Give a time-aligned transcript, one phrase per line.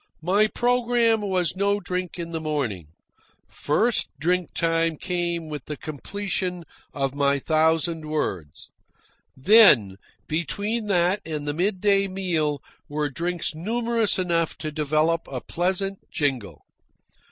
[0.23, 2.87] My programme was no drink in the morning;
[3.47, 8.71] first drink time came with the completion of my thousand words.
[9.37, 15.99] Then, between that and the midday meal, were drinks numerous enough to develop a pleasant
[16.09, 16.63] jingle.